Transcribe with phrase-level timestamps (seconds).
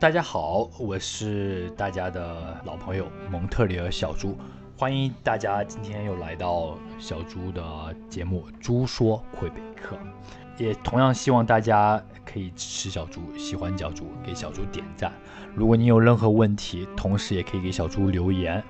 [0.00, 4.34] 大家好，我是大家的老朋友蒙特利尔小猪，
[4.74, 7.62] 欢迎大家今天又来到小猪的
[8.08, 9.94] 节目《猪说魁北克》，
[10.56, 15.12] 也同样希望大家可以支持小猪，喜欢小猪给小猪点赞。
[15.54, 18.64] 如果你有任何问题，同时也可以给小猪留言。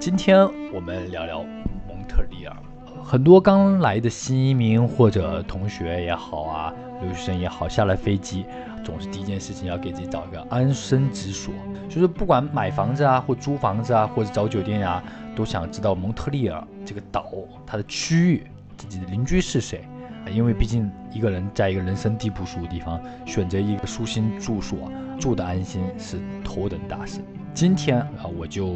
[0.00, 1.44] 今天我们聊聊
[1.86, 2.56] 蒙特利尔。
[3.04, 8.46] 很多刚来的新移民或者同学也好啊，留学生也好，下了飞机
[8.82, 11.52] 总是第一件事情要给自己找一个安身之所，
[11.88, 15.02] 就是不管买房子啊，或租房子啊，或者找酒店呀，
[15.36, 17.26] 都想知道蒙特利尔这个岛
[17.66, 18.46] 它的区域，
[18.78, 19.84] 自己的邻居是谁，
[20.30, 27.20] 因为毕竟一个人在一个人生地不熟的地方，选择一个舒心住所，住的安心是头等大事。
[27.52, 28.74] 今天啊，我就。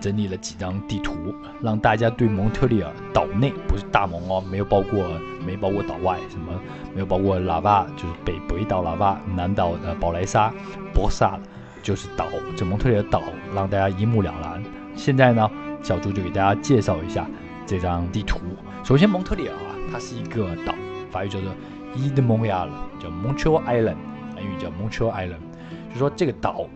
[0.00, 1.12] 整理了几张地图，
[1.60, 5.04] 让大家对蒙特利尔岛内不是大蒙哦，没有包括
[5.46, 6.52] 没包括岛外，什么
[6.94, 10.50] 没有包括喇叭，就是北北岛喇叭，南岛的宝莱沙、
[10.94, 11.38] 博萨，
[11.82, 12.26] 就是岛，
[12.56, 13.22] 这蒙特利尔岛
[13.54, 14.62] 让大家一目了然。
[14.96, 15.48] 现在呢，
[15.82, 17.26] 小朱就给大家介绍一下
[17.66, 18.40] 这张地图。
[18.82, 20.74] 首先，蒙特利尔啊，它是一个岛，
[21.10, 21.52] 法语叫做
[21.94, 23.96] i d m o n t r e a l 叫 Montreal Island，
[24.38, 26.66] 英语叫 Montreal Island，就说这个岛，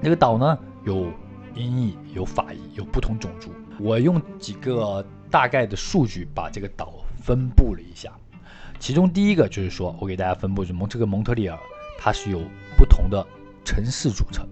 [0.00, 1.06] 那个岛呢有。
[1.54, 3.50] 音译有法译，有不同种族。
[3.78, 8.12] 我用几个大概的数据把这个岛分布了一下。
[8.78, 11.58] 其中第一个就是说，我给大家分布是蒙这个蒙特利尔，
[11.98, 12.40] 它是由
[12.76, 13.24] 不同的
[13.64, 14.46] 城市组成。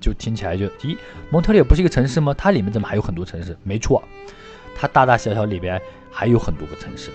[0.00, 0.96] 就听起来就，咦，
[1.30, 2.32] 蒙特利尔不是一个城市吗？
[2.34, 3.56] 它里面怎么还有很多城市？
[3.62, 4.02] 没错，
[4.74, 5.80] 它大大小小里边
[6.10, 7.10] 还有很多个城市。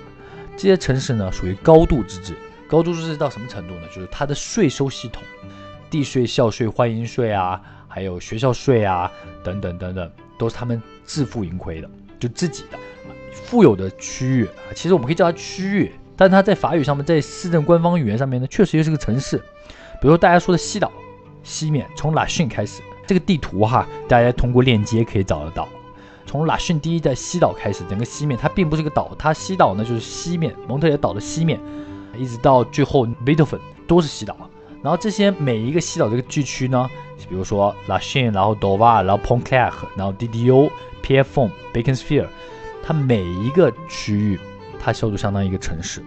[0.58, 2.36] 这些城市呢，属于高度自治。
[2.68, 3.88] 高度自治到什么程度呢？
[3.94, 5.24] 就是它的税收系统，
[5.90, 7.62] 地税、校税、欢迎税啊。
[7.94, 9.12] 还有学校税啊，
[9.44, 12.80] 等等等等，都是他们自负盈亏的，就自己的
[13.34, 14.50] 富有的区域。
[14.74, 19.38] 其实我们可以叫它区域，但它在法语上面，在市政官方语言上面呢，确实又是个城市。
[20.00, 20.90] 比如说大家说的西岛，
[21.44, 25.68] 西面从拉逊开始，这个地图哈，大家通过链接可以找得到。
[26.26, 31.60] 从拉逊第一在西岛开始，整个西面它并不是个岛，它西岛呢就是西面蒙特利尔岛的西面，
[32.18, 34.50] 一直到最后 b e t o f e n 都是西岛。
[34.84, 36.90] 然后这些每一个西岛这个聚区呢，
[37.30, 42.28] 比如说 La Chine，然后 Dover，然后 Pontclair，然后 DDO，PFON，Bacon Sphere，
[42.84, 44.40] 它每一个区域，
[44.80, 46.04] 它叫做相当于一个城市。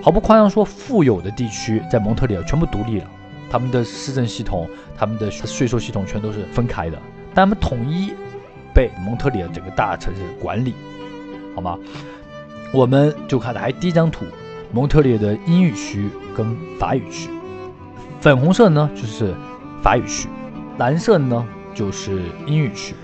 [0.00, 3.10] 毫不夸张说，富有的地区在蒙特利尔全部独立了，
[3.50, 4.66] 他们的市政系统、
[4.96, 6.96] 他们的税收系统全都是分开的，
[7.34, 8.14] 但他们统一
[8.72, 10.72] 被蒙特利尔整个大城市管理，
[11.54, 11.76] 好吗？
[12.72, 14.24] 我们就看来第一张图，
[14.72, 17.28] 蒙特利尔的英语区跟法语区，
[18.20, 19.34] 粉红色呢就是
[19.82, 20.28] 法语区，
[20.78, 21.44] 蓝色呢
[21.74, 22.94] 就是英语区，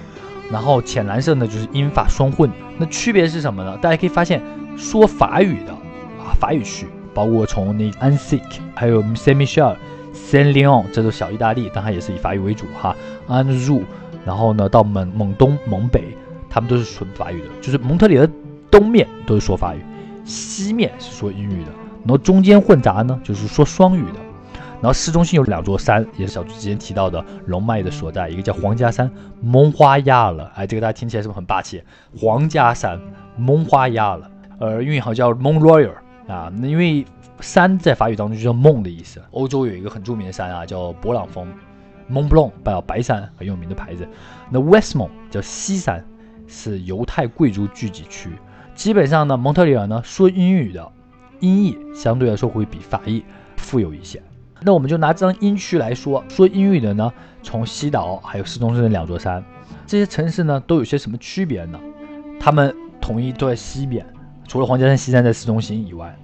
[0.52, 2.48] 然后浅蓝色呢就是英法双混。
[2.78, 3.76] 那区别是什么呢？
[3.78, 4.40] 大家可以发现，
[4.76, 8.40] 说法语的啊法语区，包括从那 Annecy
[8.74, 9.74] 还有 Saint Michel、
[10.12, 12.94] s a i n Leon 这都小意大利，但它也是以法语为主哈。
[13.28, 13.82] Anjou，
[14.24, 16.16] 然后呢到蒙蒙东、蒙北，
[16.48, 18.30] 他们都是纯法语的，就是蒙特利尔。
[18.76, 19.80] 东面都是说法语，
[20.24, 21.70] 西面是说英语的，
[22.02, 24.18] 然后中间混杂呢，就是说双语的。
[24.82, 29.10] 然后市中心有两座山，也是小朱之前提到的龙脉的所在，一个叫皇家山
[29.40, 31.82] 蒙花亚了，哎，这个大家听起来是不是很霸气？
[32.14, 33.00] 皇家山
[33.38, 35.94] 蒙花亚了，呃，英语好像叫 Mon Royal
[36.28, 37.06] 啊，那因为
[37.40, 39.22] 山在法语当中就叫梦的意思。
[39.30, 41.48] 欧洲有一个很著名的山啊，叫勃朗峰
[42.12, 44.06] ，Mont Blanc，白白山很有名的牌子。
[44.50, 46.04] 那 Westmont 叫西山，
[46.46, 48.30] 是犹太贵族聚集区。
[48.76, 50.92] 基本上呢，蒙特利尔呢说英语的
[51.40, 53.24] 音译相对来说会比法译
[53.56, 54.22] 富有一些。
[54.60, 57.10] 那我们就拿这张英区来说，说英语的呢，
[57.42, 59.42] 从西岛还有市中心的两座山，
[59.86, 61.80] 这些城市呢都有些什么区别呢？
[62.38, 64.04] 他们统一都在西边，
[64.46, 66.14] 除了皇家山西山在市中心以外。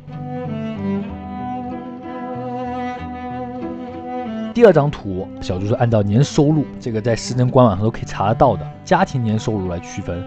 [4.53, 10.23] 第二张图，小朱是按照年收入，这个在市政官网上都可以查得到的家庭年收入来区分。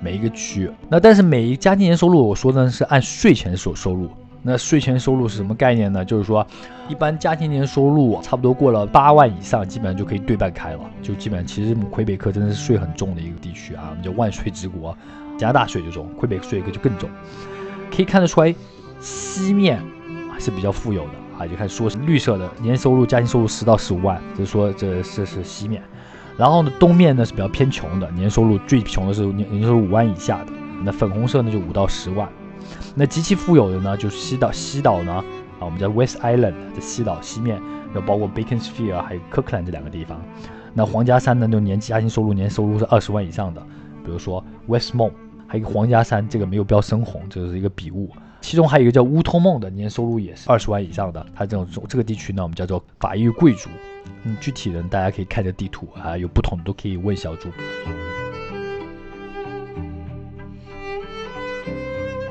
[0.00, 4.08] 每一个区，那但是每一家庭年收入，我说的是按税前所收入。
[4.40, 6.04] 那税前收入是什么概念呢？
[6.04, 6.46] 就是说，
[6.88, 10.80] 一般家庭年收入差不多过了八万以上，基本上就可以对半开了。
[11.02, 14.96] 就基本上，其实魁北克真的是税很重的一个地区啊，我们叫万税之国，
[15.36, 17.10] 加拿大税就重，魁北克税就更重。
[17.94, 18.54] 可以看得出来，
[19.00, 19.82] 西面
[20.38, 25.82] 是比较富有的啊，就看说是绿色的年收入家庭收入十到十五万，就说这这是西面。
[26.38, 30.52] 然后呢，东面呢是比较偏穷的，年收入最穷的是年年收入五万以下的。
[30.84, 32.28] 那粉红色呢就五到十万。
[32.94, 35.12] 那极其富有的呢就是西岛，西岛呢
[35.58, 37.60] 啊，我们叫 West Island 的西岛西面，
[37.92, 40.22] 要包括 Beaconsfield 还有 Kirkland 这两个地方。
[40.74, 43.60] 那皇家山呢就年家庭收入年收入是二十万以上的，
[44.04, 45.10] 比如说 Westmont，
[45.48, 48.10] 还有一个皇家山，这个没有标深红，这是一个笔误。
[48.40, 51.26] 其中还有一个叫乌托梦的，年收入也是二十万以上的。
[51.34, 53.68] 它这种这个地区呢，我们叫做法裔贵族。
[54.24, 57.50] 嗯，具体的大家可以看着地图啊，有不同的都可以问小朱。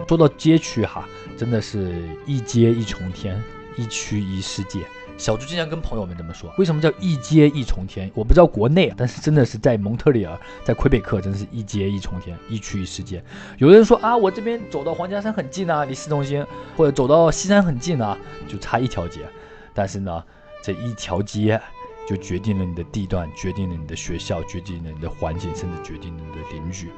[0.08, 1.06] 说到街区哈，
[1.38, 1.94] 真的是
[2.26, 3.42] 一街一重天，
[3.76, 4.80] 一区一世界。
[5.18, 6.50] 小朱经常跟朋友们这么说。
[6.58, 8.10] 为什么叫一街一重天？
[8.14, 13.22] 我不知道国内，但是真的是在蒙特利尔，在魁北克，真是一街一重天，一区一世界。
[13.58, 16.46] 有的人说啊，我这边走到皇家山很近啊，离市中心，
[16.78, 18.18] 或者走到西山很近啊，
[18.48, 19.22] 就差一条街。
[19.74, 20.24] 但是呢，
[20.64, 21.60] 这一条街
[22.08, 26.90] 就决定了你的地段，决定了你的学校，决定了你的环境，甚至决定了你的邻居。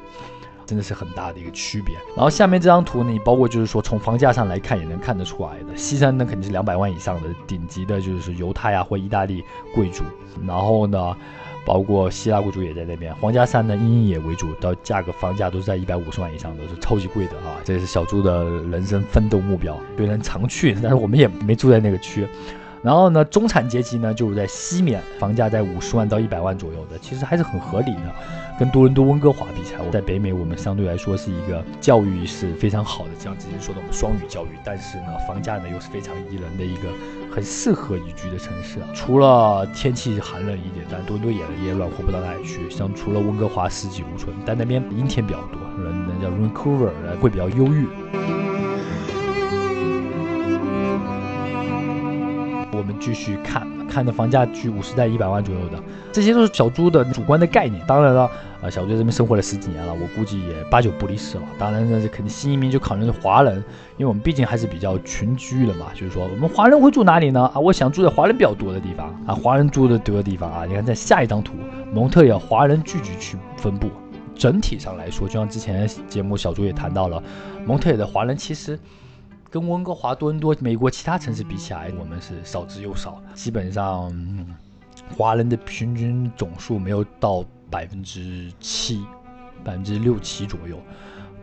[0.65, 1.95] 真的是很大的一个区别。
[2.15, 10.03] 然后下面这张图呢，包括就是说从房价上来看也能看得出来的，西山呢肯定是两百万以上的顶级的，就是犹太啊或意大利贵族。
[10.45, 11.17] 然后呢，
[11.65, 13.11] 包括希腊贵族也在那边。
[13.15, 17.57] 皇家山呢以鹰野为主，到价格房价都是在一百五十万以上，都是超级贵的啊。
[17.63, 22.27] 这是小朱的人生奋斗目标， 虽然常去，但是我们也没住在那个区。
[22.81, 28.15] 然后呢，中产阶级呢就是在西面，房价在五十万到一百万左右的，其实还是很合理的。
[28.57, 36.89] 跟多伦多、温哥华比起来，我在北美我们相对来说是一个教育是非常好的，像之前说的我们双语教育，但是呢，房价呢又是非常宜人的一个
[37.33, 38.79] 很适合宜居的城市。
[38.93, 42.69] 除了天气寒冷一点，但多伦多也也暖和不到哪里去。
[42.69, 46.91] 像除了温哥华四季如春，但那边阴天比较多，人那叫 Vancouver
[47.21, 47.87] 会比较忧郁。
[52.99, 55.81] 继续看，看的房价居五十在一百万左右的，
[56.11, 57.81] 这些都是小猪的主观的概念。
[57.87, 58.29] 当然了，
[58.61, 61.43] 啊，小猪在这边生活了十几年了，我估计也八九不离十了。
[61.57, 63.55] 当然呢，这肯定新移民就考虑是华人，
[63.97, 65.87] 因为我们毕竟还是比较群居的嘛。
[65.93, 67.49] 就是说，我们华人会住哪里呢？
[67.53, 70.65] 啊，我想住在华人比较多的地方啊，华人住的多的地方啊。
[70.65, 71.53] 你看，在下一张图，
[71.93, 73.89] 蒙特利尔华人聚集区分布，
[74.35, 77.23] 整体上来说，就像之前节目小猪也谈到了，
[77.65, 78.77] 蒙特利尔的华人其实。
[79.49, 83.21] 跟温哥华、多伦多、美国其他城市比起来，我们是少之又少。
[83.33, 84.13] 基本上，
[85.17, 89.03] 华人的平均总数没有到百分之七、
[89.63, 90.77] 百分之六七左右。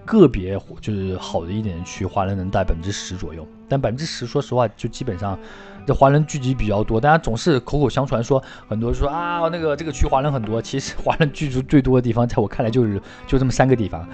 [0.04, 3.44] 个别就是好的一点的区，华人能带百分之十左右。
[3.68, 5.36] 但百分之十，说实话，就基本上
[5.84, 7.00] 这华人聚集比较多。
[7.00, 10.62] 大家总是口口相传说，很多说啊，那个这个区华人很多。
[10.62, 14.08] 其实华人居住最多的地方，在我看来就是就这么三个地方。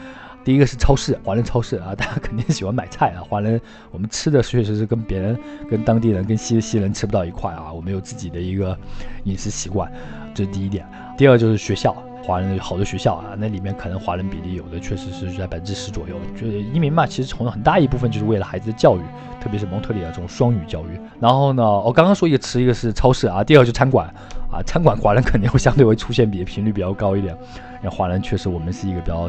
[0.45, 3.23] 第一个是超市，华人超市啊，大家肯定喜欢买菜啊。
[3.29, 3.61] 华人
[3.91, 5.39] 我们吃的确实是跟别人、
[5.71, 7.73] 跟当地人、跟西西人吃不到一块啊。
[7.73, 8.77] 我们有自己的一个
[9.25, 9.91] 饮食习惯，
[10.35, 10.85] 这是第一点。
[11.17, 11.95] 第二就是学校，
[12.25, 16.17] 华人好的学校啊，那里面可能华人比例有的确实是在百分之十左右。
[16.35, 19.01] 就是移民嘛，其实从很大一部分就是为了孩子的教育，
[19.41, 20.99] 特别是蒙特利尔这种双语教育。
[21.21, 24.13] 然后呢，我刚刚说一个词，一个是超市啊，第二就餐馆
[24.53, 27.37] 啊，餐馆华人肯定会相对会出现比频率比较高一点。
[27.83, 29.29] 因为华人确实我们是一个比较。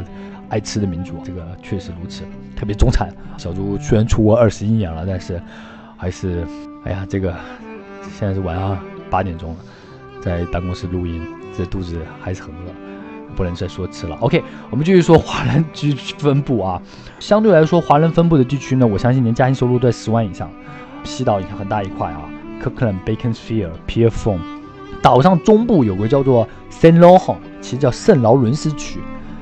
[0.49, 2.23] 爱吃的民族，这个确实如此。
[2.55, 5.41] 特别中产，小猪虽然出国二十一年了，但是
[5.97, 6.45] 还是，
[6.83, 7.33] 哎呀，这个
[8.11, 8.77] 现在是晚上
[9.09, 9.55] 八点钟了，
[10.21, 11.25] 在办公室录音，
[11.57, 14.15] 这肚子还是很饿，不能再说吃了。
[14.17, 16.79] OK，我们继续说华人区分布啊。
[17.19, 20.51] 相对来说，华人分布的地区呢，我相信年家庭收入在十万以上。
[21.03, 22.29] 西岛你看很大一块啊
[22.61, 24.62] ，Kirkland、Beaconsfield、Pierrefonds。
[25.03, 28.99] 岛上中部有个叫做 Saint Laurent，其实叫圣劳伦斯区。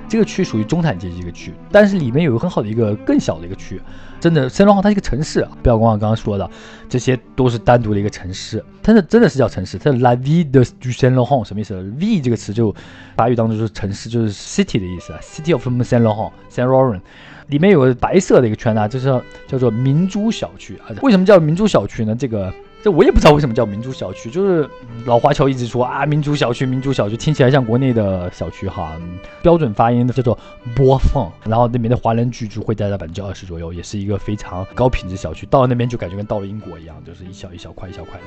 [0.10, 3.82] 这个区属于中产阶级一个区，但是里面有个很好的一个更小的一个区，
[4.20, 6.52] 真的圣罗号它是一个城市啊，不要光刚刚说的，
[6.90, 12.76] 这些都是单独的一个城市，它是真的是叫城市，它是 La Ville de Saint Laurent 什么意思？V 这个词就
[13.16, 17.00] 法语当中就是城市，就是 city 的意思，City of Saint Laurent Saint Laurent
[17.48, 19.08] 里面有个白色的一个圈啊，就是
[19.48, 22.14] 叫做明珠小区啊，为什么叫明珠小区呢？
[22.14, 22.54] 这个。
[22.84, 24.68] 这我也不知道为什么叫民族小区，就是
[25.06, 29.00] 老华侨一直说啊，民族小区，民族小区听起来像国内的小区哈，
[29.42, 30.38] 标准发音的叫做
[30.76, 35.46] 播放，然后那边的华人居住会待在百分之二十左右，也是一个非常高品质小区。
[35.46, 38.22] 到了那边就感觉跟到了英国一样，就是一小一小块一小块的。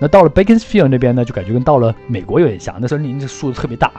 [0.00, 3.92] 那到了 Bakersfield 那边呢，就感觉跟到了美国有点像，那森林的树特别大。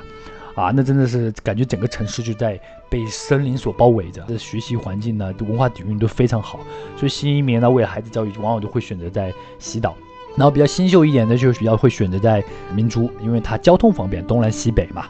[0.55, 4.23] 啊，那真的是感觉整个城市就在被森林所包围着。
[4.27, 6.59] 这学习环境呢，文化底蕴都非常好，
[6.97, 9.95] 所以新移民呢，为了孩子教育，往往都会选择在西岛。
[10.35, 12.43] 然后比较新秀一点的，就是比较会选择在
[12.73, 15.05] 明珠，因为它交通方便，东南西北嘛，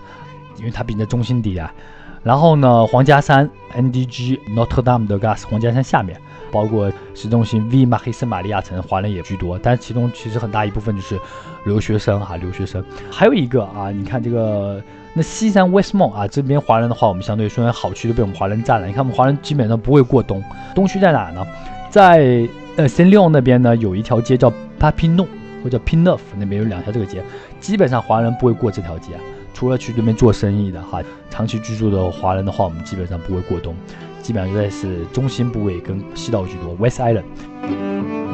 [0.57, 1.73] 因为它毕竟在中心地啊。
[2.23, 6.19] 然后呢，皇家山 NDG Notre Dame de Gas 皇家山下面，
[6.51, 11.19] 包括市中心 V 马黑圣玛利亚城，华人也居多，但其中其实很大一部分就是
[11.65, 12.83] 留学生哈，留学生。
[13.11, 14.79] 还有一个啊，你看这个。
[15.13, 18.87] 那西山 Westmont 啊，这边华人的话，我们相对虽然好区都被我们华人占了。
[18.87, 20.41] 你看，我们华人基本上不会过冬。
[20.73, 21.45] 东区在哪呢？
[21.89, 25.27] 在呃 Saint Leon 那边呢，有一条街叫 Papineau，
[25.61, 27.21] 或者 Pineuf，那边有两条这个街，
[27.59, 29.11] 基本上华人不会过这条街。
[29.53, 33.75] 除了去那边做生意的哈，长期居住的华人的话，我们基本上不会过冬，
[34.21, 38.30] 基本上就在是中心部位跟西岛居多，West Island。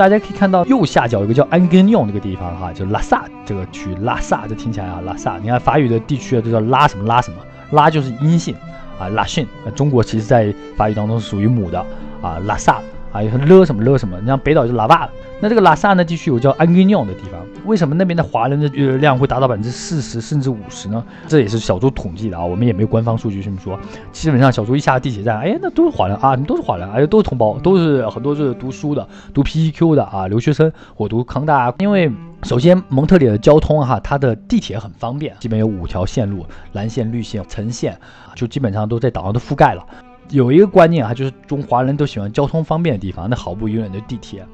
[0.00, 7.36] 大家可以看到右下角有个叫安根尿那个地方哈，就拉萨这个区，拉萨这听起来啊，拉萨，你看法语的地区啊都叫拉什么拉什么，
[7.72, 8.56] 拉就是阴性
[8.98, 11.84] 啊，拉逊，中国其实在法语当中是属于母的
[12.22, 12.80] 啊，拉萨。
[13.12, 15.08] 啊，有勒什么勒什么，你像北岛就是拉瓦，
[15.40, 21.04] 那这个拉萨呢地区有叫安根尿的地方，为什么那边的华人的量会达到百分之四十甚至五十呢？
[21.26, 23.78] 这也是小猪统计的啊，我们也没有官方数据这么说。
[24.12, 31.74] 基本上小猪一下地铁站，哎，那都是华人啊，都是华人，哎，都是同胞，都是很多是读书的，读 PEQ 的啊，留学生我读康大。
[31.78, 32.10] 因为
[32.44, 37.98] 首先蒙特利尔的交通哈，它的地铁很方便，基本有五条线路，蓝线、绿线、橙线，
[38.34, 39.84] 就基本上都在岛上都覆盖了。
[40.30, 44.46] 有一个观念啊，就是中华人都喜欢交通方便的地方，那毫不疑问就地铁。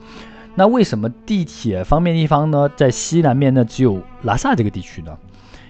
[0.55, 2.69] 那为什么地铁方便地方呢？
[2.75, 5.17] 在西南面呢，只有拉萨这个地区呢？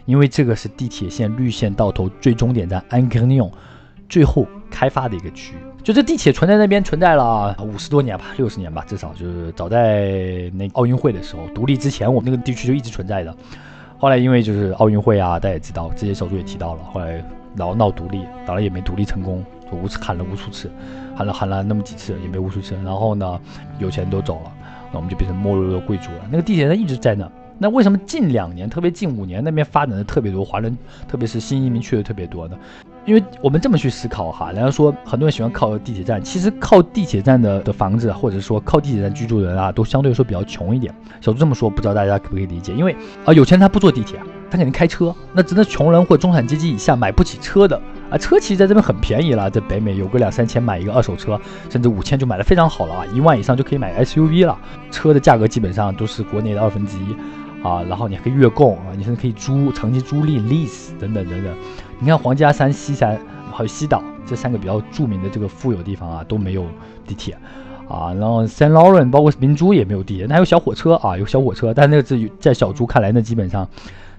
[0.05, 3.51] 因为这个是地铁线绿线到头最终点站安格尼永
[4.09, 5.59] 最后开发的一个区域。
[5.83, 13.35] 就这地铁存在那边存在了五十多年吧，六十年吧，至少就是早在那奥运会的时候，独立之前，我们那个地区就一直存在的。
[13.99, 17.25] 后来因为就是奥运会啊，大家也知道，这些小组也提到了，后来
[17.57, 19.45] 然后闹独立，当然也没独立成功。
[19.69, 20.71] 就无次喊了无数次，
[21.17, 23.41] 喊了喊了那么几次也没无数次，然后呢，
[23.81, 24.53] 有钱人都走了，
[24.93, 26.21] 那我们就变成没落的贵族了。
[26.31, 32.57] 那个地铁站一直在那，那为什么近两年，特别近五年那边发展的特别多，华人特别是新移民去的特别多呢？
[33.07, 40.95] 因为我们这么去思考哈，人家说很多人喜欢靠地铁站，其实靠地铁站的的房子，或者说靠地铁站居住的人啊，都相对来说比较穷一点。
[41.21, 42.73] 小朱这么说，不知道大家可不可以理解？
[42.73, 42.95] 因为
[43.25, 45.15] 啊，有钱人他不坐地铁啊，他肯定开车。
[45.33, 54.59] 那真的穷人或中产阶级以下买不起车的啊，车其实在这边很便宜了，在北美有个两三千买一个二手车，甚至五千就买的非常好了啊，一万以上就可以买 SUV 了。
[54.91, 57.17] 车的价格基本上都是国内的二分之一。
[57.63, 61.53] 啊，然后你还可以月供啊，你甚至可以租长期租赁 lease 等等等等。
[61.99, 63.19] 你看皇家山、西山
[63.51, 66.65] 还有西岛这三个比较著名的这个富有地方啊，都没有
[67.05, 67.37] 地铁
[67.89, 68.15] 啊。
[68.15, 73.69] 然后 San Laurent 包括明珠也没有地铁，那还有小火车啊，有小火车，但那个是在小猪看来，那基本上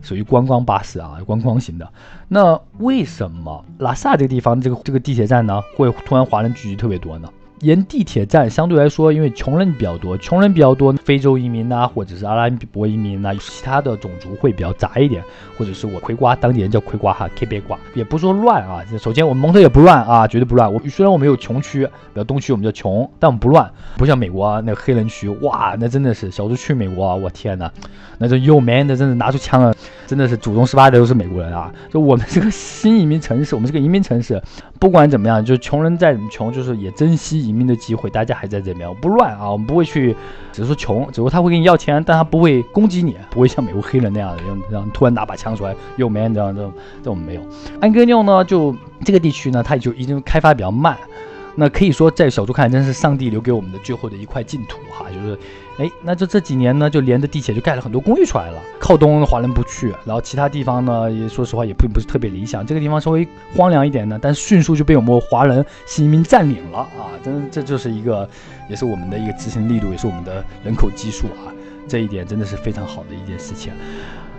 [0.02, 1.88] 属于观光巴士啊，观光型的。
[2.28, 7.30] 那为什么拉萨这个地方这个这个地铁站呢，会突然华人聚集特别多呢？
[7.62, 15.24] 沿地铁站相对来说，因为穷人比较多，穷人比较多，非洲移民呐，或者是阿拉伯移民呐，其他的种族会比较杂一点，
[15.58, 18.84] 或者是我葵瓜，当地人叫葵瓜哈，K 别瓜，也不说乱啊。
[19.00, 20.72] 首先，我们蒙特也不乱啊，绝对不乱。
[20.72, 27.72] 我虽然我们有穷区，比如东区我们叫穷，但我们不乱，不像美国那个黑人区，哇，那真的是小猪去美国，我天哪，
[28.20, 29.76] 那这又 man 的真的拿出枪了，
[30.08, 31.72] 真的是祖宗十八代都是美国人啊。
[31.92, 34.42] 就我们这个新移民城市， 我们这个移民城市，
[34.80, 37.28] 不管怎么样，就是穷人再怎么穷，就是也珍惜。
[37.38, 40.16] 移民的机会，大家还在这边，我不乱啊，我们不会去，
[40.52, 46.62] 只是说穷，只是说他会给你要钱，但他不会攻击你，不会像美国黑人那样的，让让突然拿把枪出来又 man 这样这
[47.04, 47.42] 这我们没有。
[47.82, 50.98] 安哥纽呢，就这个地区呢，它就已经开发比较慢。
[51.60, 55.08] 那可以说，在小猪看来，真是上帝留给我们的最后的一块净土哈。
[55.10, 55.40] 就是，
[55.80, 58.62] 哎，那这这几年呢，就连着地铁就盖了很多公寓出来了。
[58.80, 62.64] 靠东华人不去，然后其他地方呢，也说实话也并不是特别理想。
[62.64, 67.10] 这个地方稍微荒凉一点呢，但是迅速就被我们华人新移民占领了啊！
[67.24, 68.30] 真这就是一个，
[68.70, 71.50] 也是我们的一个执行力度，也是我们的人口基数啊。
[71.88, 73.72] 这一点真的是非常好的一件事情。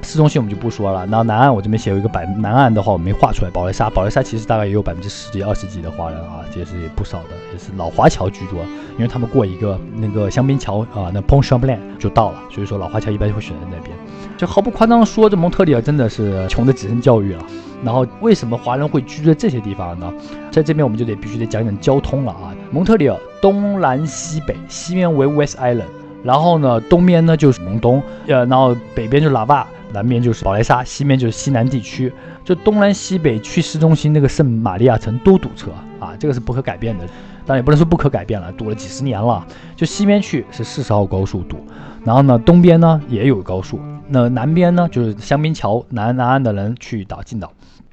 [0.00, 8.60] 市中心我们就不说了，然后南岸我这边写有一个百南岸的话我没画出来，宝莱沙，宝莱沙其实大概也有百分之十几、二十几的华人啊，这也是不少的，也是老华侨居多，
[8.96, 13.96] 因为他们过一个那个香槟桥啊，那 Pont Champlain 就到了，所以说老华侨一般就会选择那边。
[14.36, 17.44] 就毫不夸张的说，这蒙特利尔真的是穷的只剩教育了。
[17.84, 20.12] 然后为什么华人会居住在这些地方呢？
[20.50, 22.54] 在这边我们就得必须得讲讲交通了啊。
[22.70, 25.86] 蒙特利尔东南西北，西面为 West Island，
[26.28, 29.66] 然后呢东边呢就是蒙东，呃，然后北边就是拉瓦。
[29.90, 32.12] 南边就是宝莱沙，西面就是西南地区。
[32.44, 37.06] 就东南西北去市中心那个圣玛利亚城都堵车啊，这个是不可改变的。
[37.46, 39.42] 当然也不能说不可改变了，堵了几十年了。
[39.74, 41.56] 就西边去是四十号高速堵，
[42.04, 47.50] 然后呢东边呢也有高速，那南边呢就是香槟桥南南岸的人去岛进岛。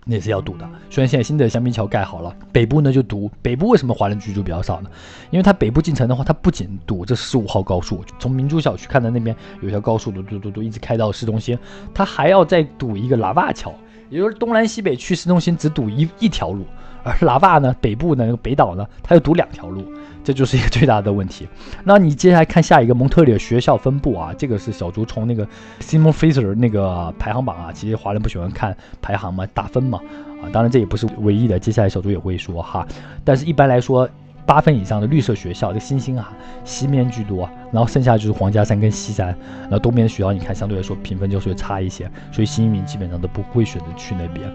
[0.08, 3.30] 那也是要堵的，虽然现在新的香槟桥盖好了，北部呢就堵。
[3.42, 4.90] 北部为什么华人居住比较少呢？
[5.32, 11.58] 因为它北部进城的话，它不仅堵这十五号高速，从明珠小区看到那边有条高速堵堵堵堵一直开到市中心，
[11.92, 13.74] 它还要再堵一个喇叭桥，
[14.12, 16.66] 也就是东南西北去市中心只堵一一条路，
[17.06, 19.86] 而喇叭呢，北部呢那个北岛呢，它又堵两条路。
[20.26, 21.48] 这就是一个最大的问题。
[21.84, 25.48] 那你接下来看下一个蒙特利尔学校分布啊，这个是小猪从那个
[25.80, 30.00] Simon Fraser 那个排行榜啊，其实华人不喜欢看排行嘛，打分嘛
[30.42, 30.50] 啊。
[30.52, 32.88] 当然这也不是唯一的，接下来小猪也会说哈。
[33.24, 34.10] 但是一般来说，
[34.46, 36.32] 八分以上的绿色学校，这个星星啊，
[36.64, 39.28] 西面居多，然后剩下就是皇家山跟西山，
[39.64, 44.48] 然后东边的学校你看相对来说评分就是会差一些，所以新移民基本上都不会选择去那边，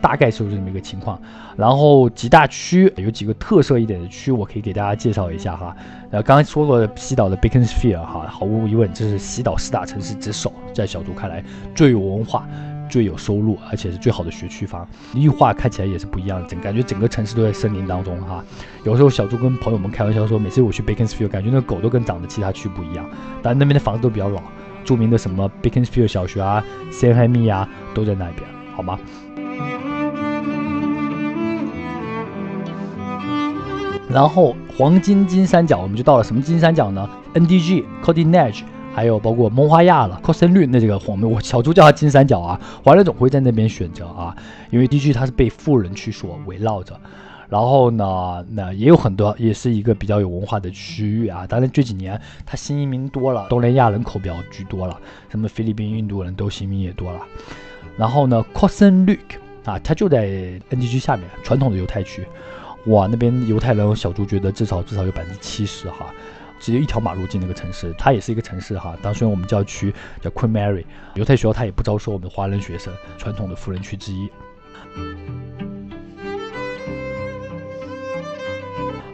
[0.00, 1.20] 大概是这么一个情况。
[1.56, 5.76] 然后几大区有几个特色一点的区，我可以给大家介绍一下哈。
[6.10, 11.42] 呃，刚刚说过的西岛的 Beaconsfield 哈，毫无疑问这是西岛四大城市之首，在小猪看来
[11.74, 12.46] 最有文化。
[12.92, 18.44] 最有收入，而且是最好的学区房，绿化看起来也是不一样，整感觉整个城市都在森林当中哈。
[18.84, 23.08] 有时候小猪跟朋友们开玩笑说，每次我去 Baconsfield，感觉那狗都跟长得其他区不一样。
[23.42, 24.42] 但那边的房子都比较老，
[24.84, 28.46] 著名的什么 Baconsfield 小学啊、Saint h e m i 啊，都在那边，
[28.76, 28.98] 好吗？
[34.10, 38.60] 然后黄金金三角，我们就到了什么金三角呢 ndg codynege
[38.94, 44.36] 还有包括蒙花亚了，科森绿那这个黄，我小猪叫它金三角啊，华人总会在那边选择啊，
[44.70, 47.00] 因为 D 区它是被富人区所围绕着，
[47.48, 51.46] 然后呢，那也有很多，也是一个比较有文化的区域啊。
[51.46, 57.20] 当然这几年它新移民多了，东南亚人口比较居多了，什么菲律宾、印度人都新移民也多了。
[57.96, 59.18] 然后呢，科森绿
[59.64, 60.24] 啊，它就在
[60.70, 62.26] N D G 下面，传统的犹太区，
[62.86, 66.12] 哇，那边犹太人小猪觉得至少至少有百分之七十哈。
[66.62, 68.96] 只有一条马路进那个城市，它也是一个城市哈。
[69.02, 74.30] 当时我们教区叫 Queen Mary 犹太学校，它也不招收我们华人学生，传统的富人区之一。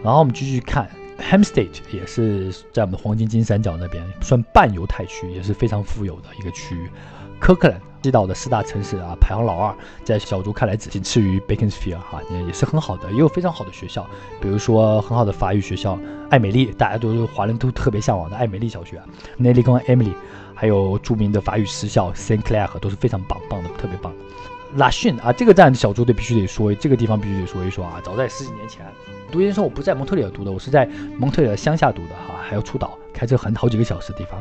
[0.04, 6.90] 然后我们继续看 Hampstead，也是在我们的黄金金三角那边，算半犹太区，也是非常富有的一个区域。
[7.40, 9.74] 科克兰西岛的四大城市啊，排行老二，
[10.04, 14.06] 在小猪看来仅次于 baconsfield 哈，也是很好的，也有非常好的学校，
[14.40, 15.98] 比如说很好的法语学校
[16.30, 19.00] 艾美丽，大家都是华人都特别向往的艾美丽小学
[19.38, 20.14] ，Nelly 跟 Emily，
[20.54, 24.12] 还有著名的法语私校 Saint Clair 都是非常棒棒的，特别棒。
[24.12, 24.18] 的。
[24.76, 28.84] 拉逊啊，这个站小猪队必须得说，这个地方必须得说一说啊，早在十几年前，
[29.32, 30.86] 读研生我不在蒙特利尔读的，我是在
[31.16, 34.40] 蒙特利尔乡下读的哈，还要出岛，开车很好几个小时的地方。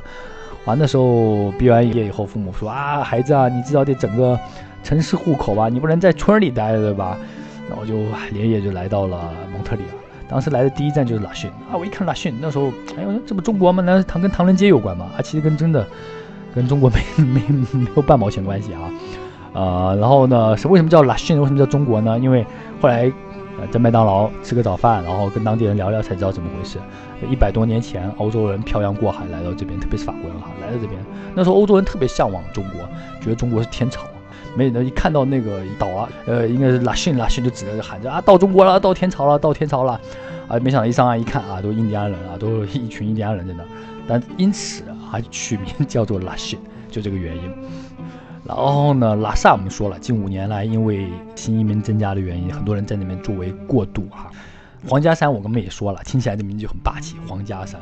[0.68, 4.38] 完的时候，毕完业以后，父母说啊，孩子啊，你至少得整个
[4.84, 7.18] 城市户口吧，你不能在村里待着，对吧？
[7.70, 7.96] 那我就
[8.34, 9.90] 连夜就来到了蒙特利尔。
[10.28, 13.82] 当时来的第一站就是拉逊啊，我一看拉逊，那时候，哎呦，这不中国吗？
[13.82, 15.10] 难道唐跟唐人街有关吗？
[15.18, 15.88] 啊，其实跟真的
[16.54, 18.82] 跟中国没没没有半毛钱关系啊。
[19.54, 21.40] 呃，然后呢，是为什么叫拉逊？
[21.40, 22.20] 为什么叫中国呢？
[22.20, 22.46] 因为
[22.82, 23.10] 后来。
[23.72, 26.78] 在麦当劳吃个早饭，然后跟当地人聊聊，才知道怎么回事。
[27.30, 31.00] 一百多年前，欧洲人漂洋过海来到这边，特别是法国人哈，来到这边。
[31.36, 32.88] 那时候欧洲人特别向往中国，
[33.22, 34.02] 觉得中国是天朝。
[34.56, 40.00] 没人一看到那个岛啊，呃，应该是拉逊，拉逊就指着喊着啊，到中国了，到天朝了，到天朝了。
[40.48, 43.64] 啊，没想到一上岸一看啊，都印第安人啊，都一群印第安人在那。
[44.08, 46.58] 但因此啊，取名叫做拉逊，
[46.90, 47.54] 就这个原因。
[48.48, 54.32] 然后呢，拉萨我们说了，近五年来因为新移民增加的原因，很多人在那边作为过渡哈。
[54.88, 57.78] 皇家山我刚刚也说了，听起来这名字就很霸气，皇家山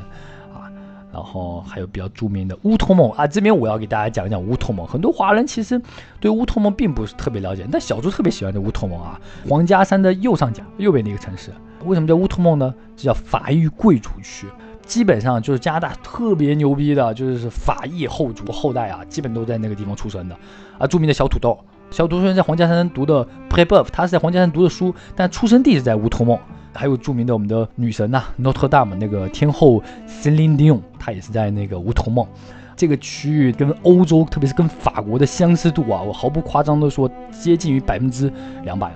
[0.52, 0.66] 啊。
[1.14, 4.88] 然后还有比较著名的乌托梦啊，这边我要给大家讲一讲乌托梦。
[4.88, 5.80] 很多华人其实
[6.20, 9.22] 对乌托梦并不是特别了解，但小猪特别喜欢这乌托梦啊。
[9.48, 11.52] 皇家山的右上角右边那个城市，
[11.86, 12.74] 为什么叫乌托梦呢？
[12.98, 14.48] 这叫法裔贵族区。
[14.86, 20.38] 基本上就是加拿大特别牛逼的，就是法裔后族后代啊，基本都在那个地方出生的
[20.78, 20.88] 啊。
[20.88, 21.58] 著名的小土豆，
[21.90, 26.38] 小土豆在皇家山读的 Prebuff，他是在皇家山读的书，但出生地是在乌托梦。
[26.78, 32.28] 还有著名的我们的女神呐，Notre Dame 那个天后 Celine Dion，她也是在那个乌托梦
[32.76, 38.30] 这个区域，跟欧洲特别是跟法国的相似度啊，我毫不夸张的说，接近于百分之
[38.66, 38.96] 两百了。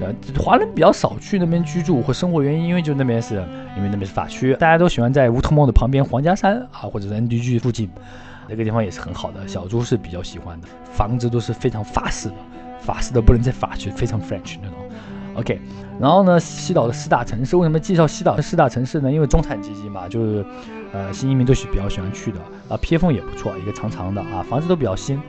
[0.00, 3.34] 呃，华人比较少去那边居住或生活原因，因为就那边是
[3.76, 7.90] 因为那边是法区，大家都喜欢在乌托梦的旁边皇家山啊，或者是 NDG 附近，
[8.48, 9.46] 那个地方也是很好的。
[9.48, 12.34] 小猪是比较喜欢的，房子都是非常法式的，
[12.80, 14.78] 法式的不能在法区，非常 French 那种。
[15.34, 15.60] OK，
[16.00, 19.10] 然后呢，西岛的四大城市，为什么介绍西岛的四大城市呢？
[19.10, 20.44] 因为中产阶级嘛，就是
[20.92, 22.76] 呃新移民都是比较喜欢去的啊。
[22.80, 25.20] 披风也不错，一个长长的啊，房子都比较新。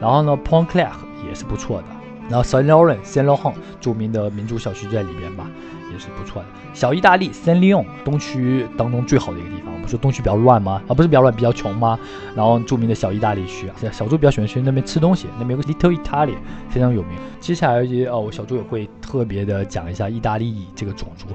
[0.00, 0.90] 然后呢，Pont Clair
[1.26, 2.01] 也是不错的。
[2.28, 5.46] 然后 San Lauren、San l a u r e n 著名的民族小区在里边吧，
[5.92, 6.48] 也是不错的。
[6.72, 10.80] 小意大利 San Leon 东区当中最好的一个地方，不是东区比较乱吗？
[10.88, 11.98] 啊，不是比较乱，比较穷吗？
[12.34, 16.34] 然后著名的小意大利区啊，小猪比较喜欢去那边吃东西，那边有个 Little Italy
[16.70, 17.18] 非常有名。
[17.40, 21.26] 接下来一哦，小猪也会特别的讲一下意大利这个种族。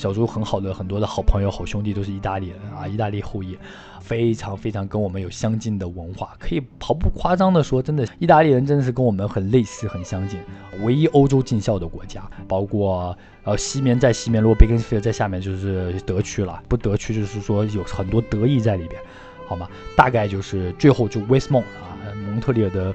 [0.00, 3.54] 小猪很好的很多的好朋友、好兄弟都是意大利人啊，意大利后裔，
[4.00, 10.40] 非常非常跟我们有相近的文化，可以毫不夸张的说，真的意大利人真的是跟我们很类似、很相近。
[10.80, 18.98] 唯一欧洲尽孝的国家，包括呃西面在西面，如果贝根菲尔在下面就是德区了，不德区就是说有很多德意在里边，
[19.46, 19.68] 好吗？
[19.94, 21.92] 大概就是最后就威斯蒙啊，
[22.26, 22.90] 蒙特利尔的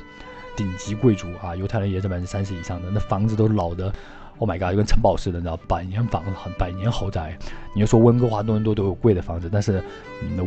[0.56, 3.94] 顶级贵族啊，犹太人也是百分之三十以上的，那房子都老的。
[4.40, 7.38] ，Oh my god，就跟城堡似的，你知道，百年房子，很百年豪宅。
[7.74, 9.84] 你就说温哥华、多伦多都有贵的房子，但是，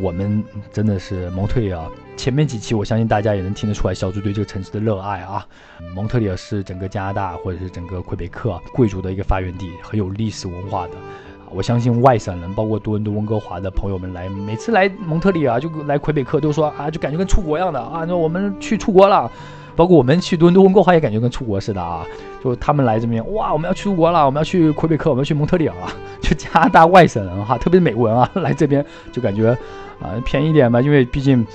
[0.03, 1.85] 我们真的是蒙特利尔。
[2.16, 5.46] 前面几期我相信大家也能听得出来，小猪对这个城市的热爱啊。
[5.94, 10.94] 蒙特利尔是整个加拿大或者是整个魁北克贵族的一个发源地，很有历史文化的。
[11.51, 18.05] 我相信外省人，包括多伦多、温哥华的朋友们来，每次来蒙特利尔就来魁北克，都说啊，就感觉跟出国一样的啊。
[18.07, 19.31] 那我们去出国了。
[19.79, 22.05] 包括我们去多伦多、温哥华也感觉跟出国似的啊！
[22.43, 25.87] 就他们来这边，哇，我们要出国了，我们要去魁北克，我们要去蒙特利尔了。
[26.21, 29.57] 就加拿大外省人哈，特别是美国人啊， 来这边就感觉
[30.01, 31.47] 啊便宜点吧，因为毕竟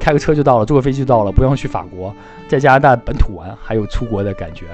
[0.00, 2.12] 开个车就到了，坐个飞机就到了，不用去法国，
[2.48, 4.66] 在加拿大本土玩还有出国的感觉。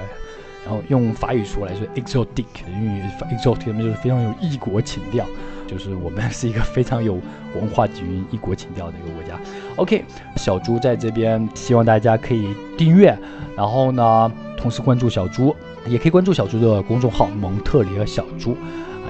[0.65, 3.01] 然后用法语说来说，exotic，因为
[3.37, 5.25] exotic 就是非常有异国情调。
[5.67, 7.15] 就是我们是一个非常有
[7.55, 9.39] 文化底蕴、异国情调的一个国家。
[9.77, 13.17] OK，小猪在这边，希望大家可以订阅，
[13.57, 15.55] 然后呢，同时关注小猪，
[15.87, 18.55] 也可以关注小猪的公众号“蒙特里尔小猪”，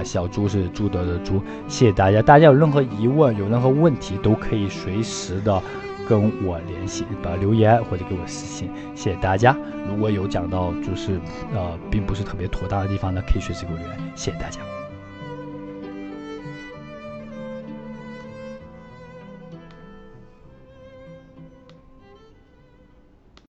[0.02, 1.42] 小猪是朱德的猪。
[1.68, 5.62] 谢谢大家，大家有任何疑问、有任何问题，都可以随时的
[6.06, 8.70] 跟我联系，把留言或者给我私信。
[8.94, 9.56] 谢谢大家，
[9.88, 11.20] 如果有讲到就是
[11.52, 13.98] 呃并不是特别妥当的地方呢，可以随时给我留言。
[14.14, 14.75] 谢谢大家。